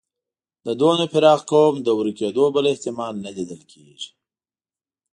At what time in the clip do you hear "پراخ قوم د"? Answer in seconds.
1.13-1.87